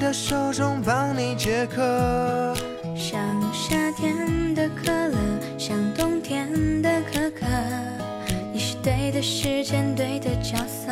[0.00, 2.54] 的手中帮你解渴。
[2.96, 3.20] 像
[3.52, 5.16] 夏天的可乐，
[5.58, 6.50] 像冬天
[6.82, 7.46] 的可可，
[8.52, 10.90] 你是对的时间，对的角色。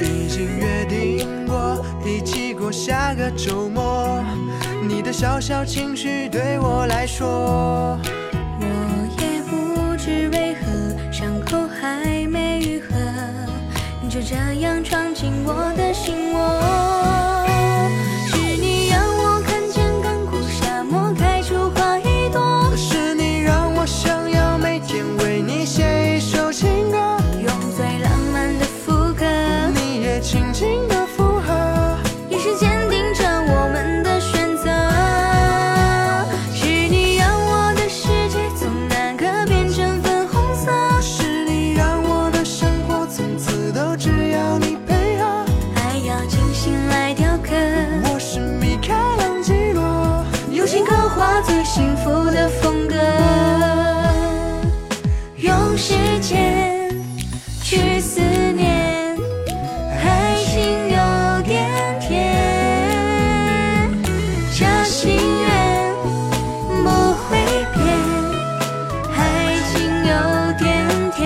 [0.00, 4.20] 已经约定过，一起过下个周末。
[4.88, 7.98] 你的小小情绪对我来说，
[8.60, 8.66] 我
[9.22, 12.09] 也不知为何，伤口还
[14.20, 16.79] 就这样闯进我的心窝。
[51.42, 52.94] 最幸福的风格，
[55.36, 56.94] 用时间
[57.62, 59.16] 去思念，
[59.98, 63.90] 还心有点甜，
[64.52, 65.94] 这心愿
[66.84, 66.88] 不
[67.24, 67.38] 会
[67.74, 67.80] 变，
[69.10, 69.72] 还心
[70.04, 70.12] 有
[70.58, 70.68] 点
[71.16, 71.18] 甜。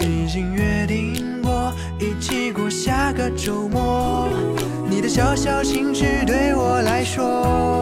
[0.00, 4.28] 已经约定过一起过下个周末。
[4.88, 7.81] 你的小小情绪对我来说，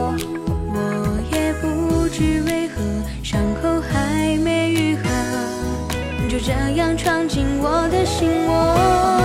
[6.43, 9.20] 这样闯进我的心窝。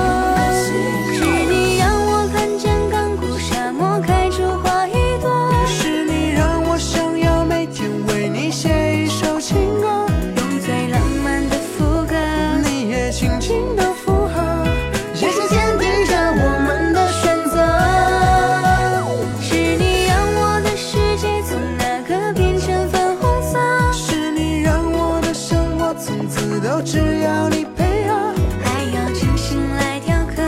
[26.81, 28.33] 只要你配合。
[28.63, 30.41] 还要精心来雕刻，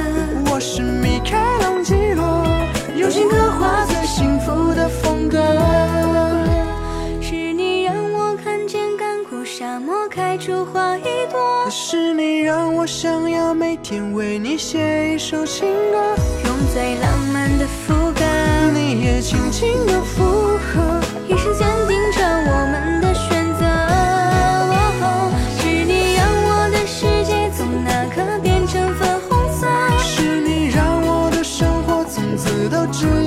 [0.51, 2.45] 我是米开朗基罗，
[2.95, 5.37] 用心刻画最幸福的风格。
[7.21, 16.15] 是你让我看见干枯沙漠开出花一朵，是你让我想要每天为你写一首情歌，
[16.45, 17.65] 用最浪漫的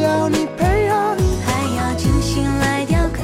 [0.02, 1.16] 要你配合。
[1.46, 3.22] 还要精心来雕刻。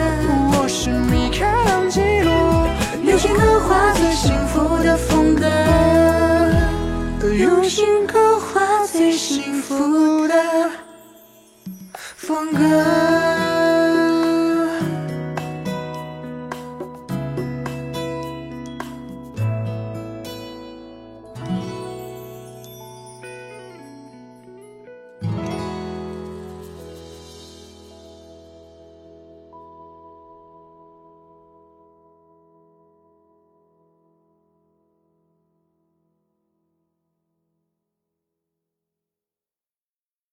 [0.53, 2.69] 我是米开朗基罗，
[3.04, 5.47] 用心刻画最幸福的风格，
[7.34, 10.70] 用心刻画最幸福的
[12.16, 13.06] 风格。